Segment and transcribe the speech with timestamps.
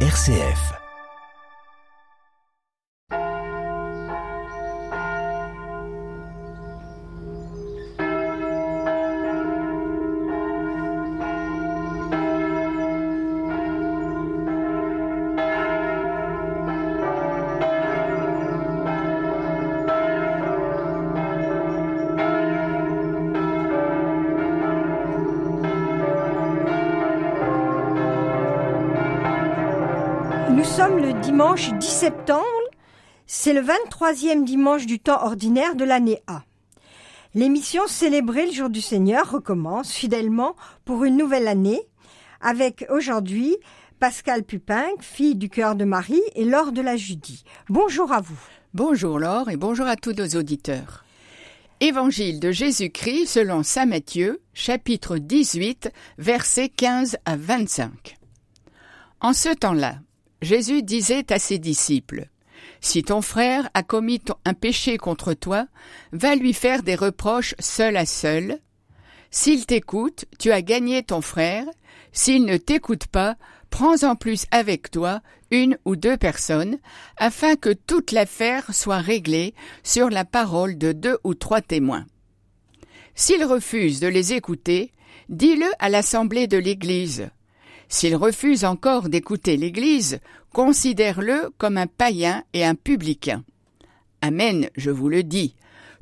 [0.00, 0.85] RCF.
[30.66, 32.42] Sommes le dimanche 10 septembre,
[33.26, 36.42] c'est le 23e dimanche du temps ordinaire de l'année A.
[37.34, 41.80] L'émission Célébrer le jour du Seigneur recommence fidèlement pour une nouvelle année
[42.40, 43.56] avec aujourd'hui
[44.00, 47.44] Pascal Pupin, fille du cœur de Marie et Laure de la Judie.
[47.68, 48.40] Bonjour à vous.
[48.74, 51.04] Bonjour Laure et bonjour à tous nos auditeurs.
[51.80, 58.16] Évangile de Jésus-Christ selon Saint Matthieu, chapitre 18, versets 15 à 25.
[59.20, 60.00] En ce temps-là,
[60.42, 62.28] Jésus disait à ses disciples,
[62.80, 65.66] Si ton frère a commis un péché contre toi,
[66.12, 68.58] va lui faire des reproches seul à seul.
[69.30, 71.64] S'il t'écoute, tu as gagné ton frère.
[72.12, 73.36] S'il ne t'écoute pas,
[73.70, 75.20] prends en plus avec toi
[75.50, 76.78] une ou deux personnes,
[77.16, 82.06] afin que toute l'affaire soit réglée sur la parole de deux ou trois témoins.
[83.14, 84.92] S'il refuse de les écouter,
[85.28, 87.30] dis-le à l'assemblée de l'Église.
[87.88, 90.20] S'il refuse encore d'écouter l'Église,
[90.52, 93.44] considère-le comme un païen et un publicain.
[94.20, 95.54] Amen, je vous le dis.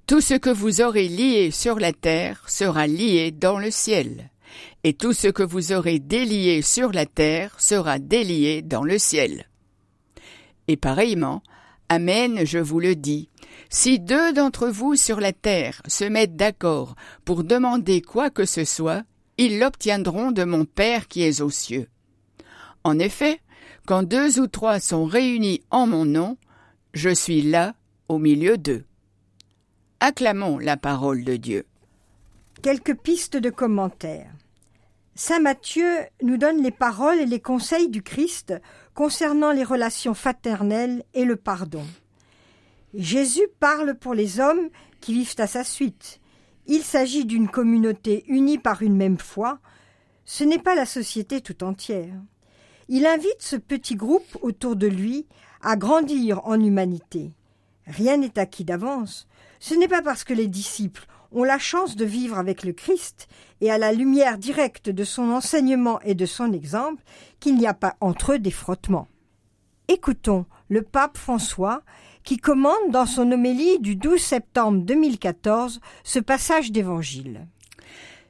[0.06, 4.30] Tout ce que vous aurez lié sur la terre sera lié dans le ciel,
[4.82, 9.48] et tout ce que vous aurez délié sur la terre sera délié dans le ciel.
[10.68, 11.42] Et pareillement,
[11.90, 13.28] Amen, je vous le dis,
[13.68, 18.64] si deux d'entre vous sur la terre se mettent d'accord pour demander quoi que ce
[18.64, 19.02] soit,
[19.38, 21.88] ils l'obtiendront de mon Père qui est aux cieux.
[22.84, 23.40] En effet,
[23.86, 26.36] quand deux ou trois sont réunis en mon nom,
[26.92, 27.74] je suis là
[28.08, 28.84] au milieu d'eux.
[30.00, 31.66] Acclamons la parole de Dieu.
[32.62, 34.32] Quelques pistes de commentaires.
[35.16, 35.90] Saint Matthieu
[36.22, 38.54] nous donne les paroles et les conseils du Christ
[38.94, 41.84] concernant les relations fraternelles et le pardon.
[42.94, 44.68] Jésus parle pour les hommes
[45.00, 46.20] qui vivent à sa suite.
[46.66, 49.58] Il s'agit d'une communauté unie par une même foi.
[50.24, 52.14] Ce n'est pas la société tout entière.
[52.88, 55.26] Il invite ce petit groupe autour de lui
[55.62, 57.32] à grandir en humanité.
[57.86, 59.26] Rien n'est acquis d'avance.
[59.60, 63.28] Ce n'est pas parce que les disciples ont la chance de vivre avec le Christ
[63.60, 67.02] et à la lumière directe de son enseignement et de son exemple
[67.40, 69.08] qu'il n'y a pas entre eux des frottements.
[69.88, 71.82] Écoutons le pape François
[72.22, 77.46] qui commande dans son homélie du 12 septembre 2014 ce passage d'évangile.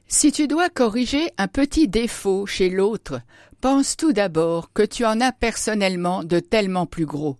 [0.07, 3.21] Si tu dois corriger un petit défaut chez l'autre,
[3.61, 7.37] pense tout d'abord que tu en as personnellement de tellement plus gros.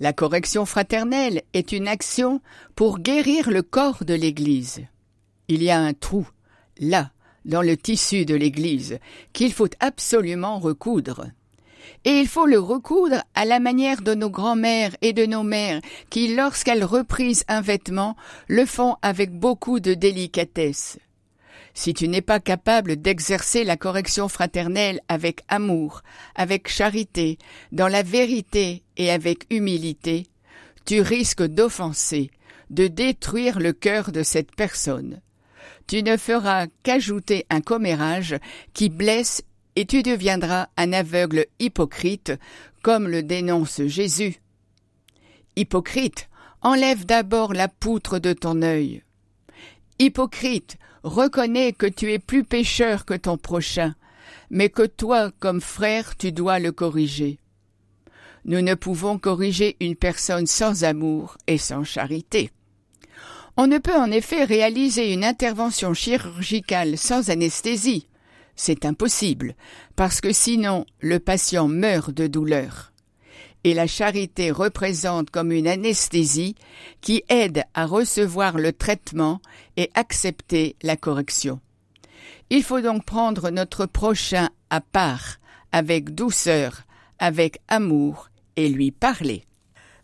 [0.00, 2.40] La correction fraternelle est une action
[2.74, 4.80] pour guérir le corps de l'Église.
[5.46, 6.28] Il y a un trou,
[6.80, 7.12] là,
[7.44, 8.98] dans le tissu de l'Église,
[9.32, 11.26] qu'il faut absolument recoudre.
[12.04, 15.80] Et il faut le recoudre à la manière de nos grands-mères et de nos mères,
[16.08, 18.16] qui, lorsqu'elles reprisent un vêtement,
[18.48, 20.98] le font avec beaucoup de délicatesse.
[21.74, 26.02] Si tu n'es pas capable d'exercer la correction fraternelle avec amour,
[26.34, 27.38] avec charité,
[27.72, 30.26] dans la vérité et avec humilité,
[30.84, 32.30] tu risques d'offenser,
[32.70, 35.20] de détruire le cœur de cette personne.
[35.86, 38.36] Tu ne feras qu'ajouter un commérage
[38.74, 39.42] qui blesse
[39.76, 42.32] et tu deviendras un aveugle hypocrite,
[42.82, 44.36] comme le dénonce Jésus.
[45.56, 46.28] Hypocrite,
[46.62, 49.02] enlève d'abord la poutre de ton œil.
[49.98, 53.94] Hypocrite, reconnais que tu es plus pécheur que ton prochain,
[54.50, 57.38] mais que toi, comme frère, tu dois le corriger.
[58.44, 62.50] Nous ne pouvons corriger une personne sans amour et sans charité.
[63.56, 68.06] On ne peut en effet réaliser une intervention chirurgicale sans anesthésie.
[68.62, 69.54] C'est impossible,
[69.96, 72.92] parce que sinon le patient meurt de douleur.
[73.64, 76.56] Et la charité représente comme une anesthésie
[77.00, 79.40] qui aide à recevoir le traitement
[79.78, 81.58] et accepter la correction.
[82.50, 85.38] Il faut donc prendre notre prochain à part,
[85.72, 86.82] avec douceur,
[87.18, 89.46] avec amour, et lui parler.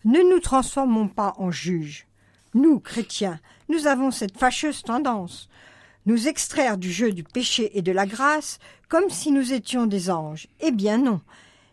[0.07, 2.07] Ne nous transformons pas en juges.
[2.55, 3.39] Nous, chrétiens,
[3.69, 5.51] nous avons cette fâcheuse tendance
[6.07, 8.59] nous extraire du jeu du péché et de la grâce
[8.89, 10.47] comme si nous étions des anges.
[10.61, 11.21] Eh bien non.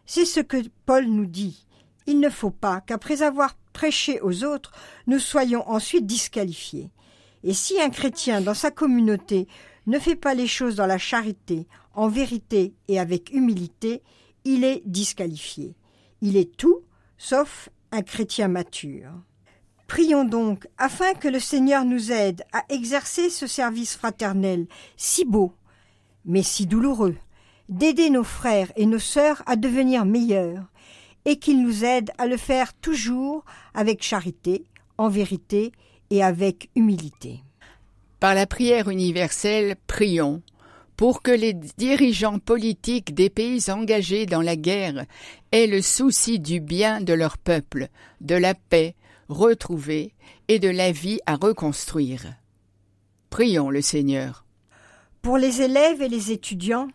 [0.06, 1.66] C'est ce que Paul nous dit.
[2.08, 4.72] Il ne faut pas qu'après avoir prêché aux autres,
[5.08, 6.92] nous soyons ensuite disqualifiés.
[7.44, 9.48] Et si un chrétien dans sa communauté
[9.88, 14.02] ne fait pas les choses dans la charité, en vérité et avec humilité,
[14.46, 15.76] il est disqualifié.
[16.22, 16.82] Il est tout
[17.18, 19.12] sauf un chrétien mature.
[19.94, 24.66] Prions donc afin que le Seigneur nous aide à exercer ce service fraternel
[24.98, 25.54] si beau,
[26.26, 27.16] mais si douloureux,
[27.70, 30.64] d'aider nos frères et nos sœurs à devenir meilleurs,
[31.26, 33.46] et qu'il nous aide à le faire toujours
[33.76, 34.66] avec charité,
[34.98, 35.72] en vérité
[36.10, 37.44] et avec humilité.
[38.20, 40.42] Par la prière universelle, prions
[40.98, 45.06] pour que les dirigeants politiques des pays engagés dans la guerre
[45.52, 47.90] aient le souci du bien de leur peuple,
[48.22, 48.96] de la paix
[49.34, 50.14] retrouvée
[50.48, 52.34] et de la vie à reconstruire.
[53.30, 54.46] Prions le Seigneur.
[55.22, 56.88] Pour les élèves et les étudiants,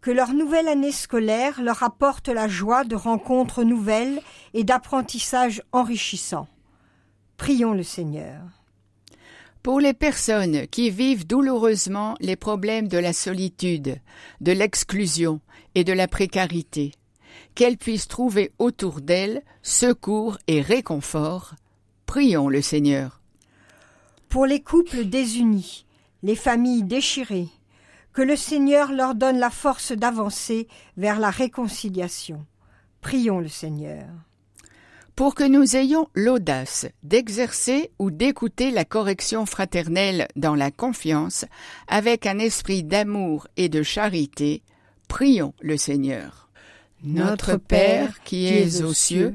[0.00, 4.20] que leur nouvelle année scolaire leur apporte la joie de rencontres nouvelles
[4.54, 6.48] et d'apprentissages enrichissants.
[7.36, 8.40] Prions le Seigneur.
[9.62, 14.00] Pour les personnes qui vivent douloureusement les problèmes de la solitude,
[14.40, 15.40] de l'exclusion
[15.74, 16.92] et de la précarité,
[17.54, 21.54] qu'elles puissent trouver autour d'elles secours et réconfort,
[22.10, 23.20] prions le Seigneur.
[24.28, 25.86] Pour les couples désunis,
[26.24, 27.46] les familles déchirées,
[28.12, 30.66] que le Seigneur leur donne la force d'avancer
[30.96, 32.44] vers la réconciliation.
[33.00, 34.08] Prions le Seigneur
[35.14, 41.44] pour que nous ayons l'audace d'exercer ou d'écouter la correction fraternelle dans la confiance,
[41.88, 44.62] avec un esprit d'amour et de charité,
[45.08, 46.48] prions le Seigneur.
[47.04, 49.34] Notre Père qui es aux cieux,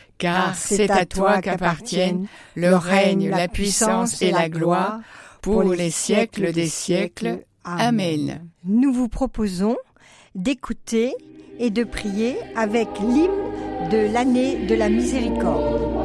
[0.21, 4.99] Car c'est à toi qu'appartiennent le règne, la puissance et la gloire
[5.41, 7.39] pour les siècles des siècles.
[7.63, 8.47] Amen.
[8.63, 9.77] Nous vous proposons
[10.35, 11.15] d'écouter
[11.57, 16.00] et de prier avec l'hymne de l'année de la miséricorde.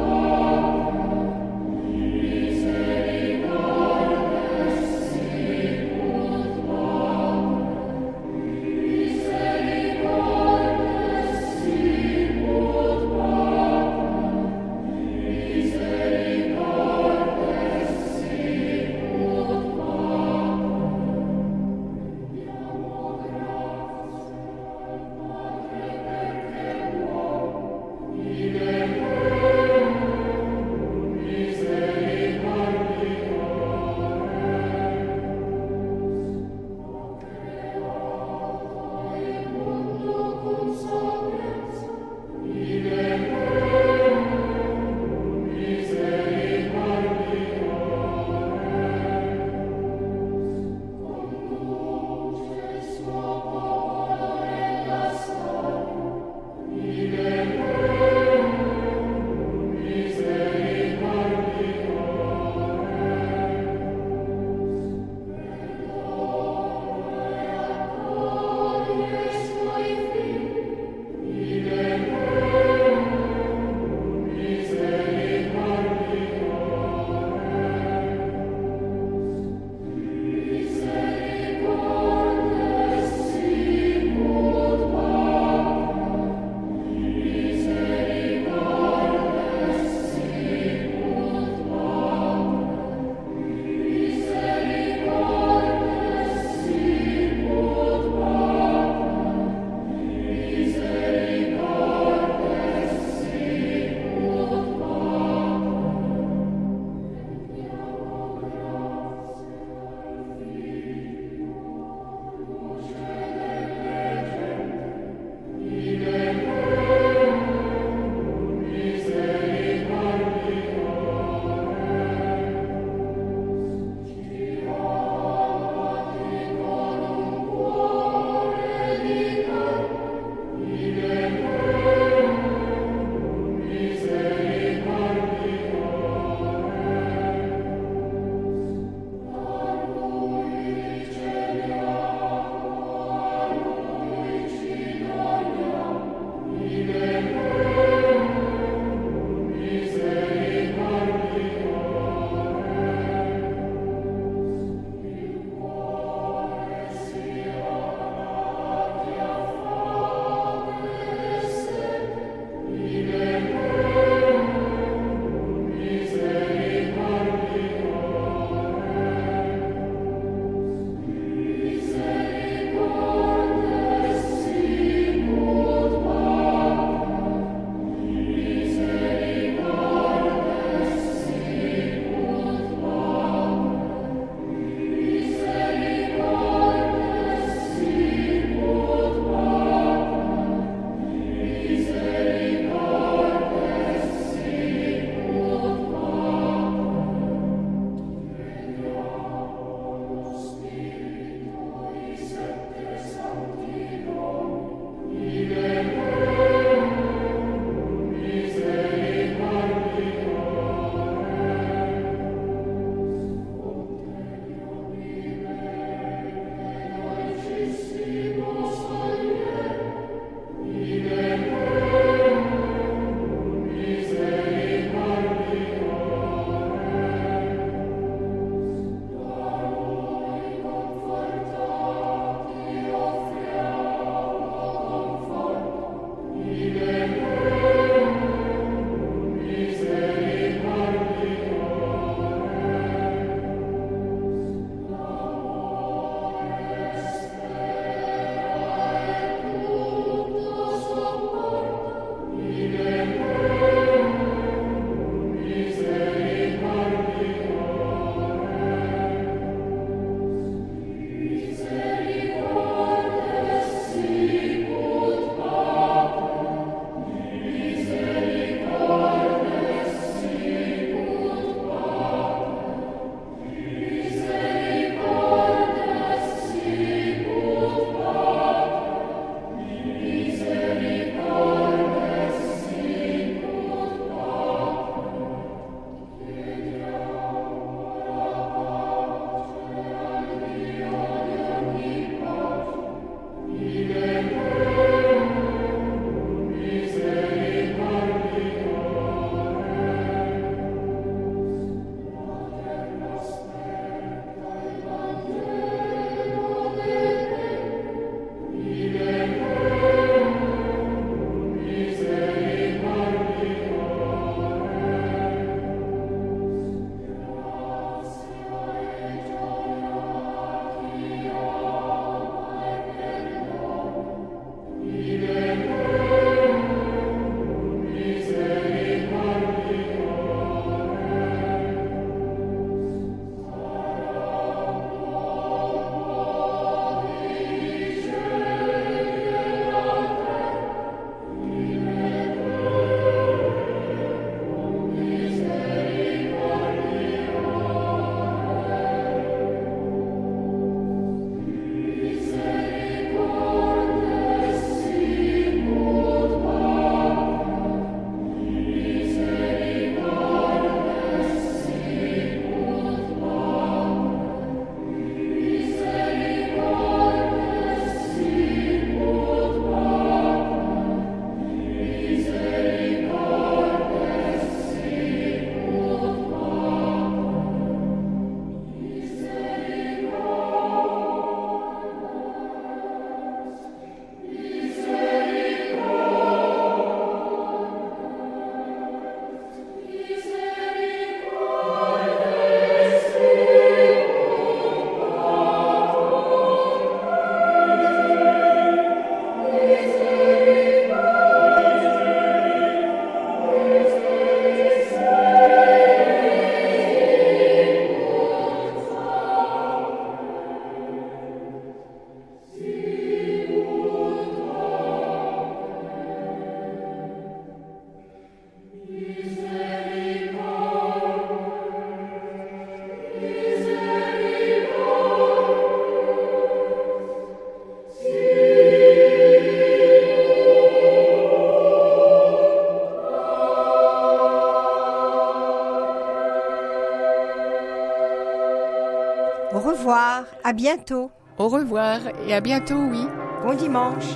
[440.47, 441.11] À bientôt.
[441.37, 443.05] Au revoir et à bientôt, oui.
[443.43, 444.15] Bon dimanche.